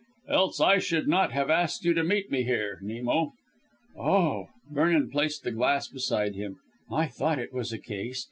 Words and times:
"Else 0.27 0.59
I 0.59 0.79
should 0.79 1.07
not 1.07 1.31
have 1.31 1.51
asked 1.51 1.85
you 1.85 1.93
to 1.93 2.03
meet 2.03 2.31
me 2.31 2.41
here 2.41 2.79
Nemo." 2.81 3.33
"Oh!" 3.95 4.47
Vernon 4.71 5.11
placed 5.11 5.43
the 5.43 5.51
glass 5.51 5.89
beside 5.89 6.33
him. 6.33 6.57
"I 6.91 7.05
thought 7.05 7.37
it 7.37 7.53
was 7.53 7.71
a 7.71 7.77
Case. 7.77 8.19